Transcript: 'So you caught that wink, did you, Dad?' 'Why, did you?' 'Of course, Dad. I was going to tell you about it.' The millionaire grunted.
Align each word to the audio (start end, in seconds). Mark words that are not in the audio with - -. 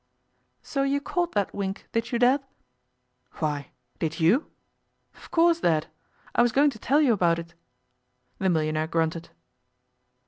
'So 0.63 0.81
you 0.81 0.99
caught 0.99 1.33
that 1.33 1.53
wink, 1.53 1.87
did 1.91 2.11
you, 2.11 2.17
Dad?' 2.17 2.43
'Why, 3.33 3.69
did 3.99 4.19
you?' 4.19 4.49
'Of 5.13 5.29
course, 5.29 5.59
Dad. 5.59 5.91
I 6.33 6.41
was 6.41 6.51
going 6.51 6.71
to 6.71 6.79
tell 6.79 7.01
you 7.01 7.13
about 7.13 7.37
it.' 7.37 7.53
The 8.39 8.49
millionaire 8.49 8.87
grunted. 8.87 9.29